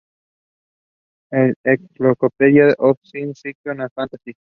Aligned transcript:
The 1.31 1.53
Encyclopedia 1.63 2.71
of 2.79 2.97
Science 3.03 3.41
Fiction 3.43 3.79
and 3.81 3.89
Fantasy. 3.95 4.33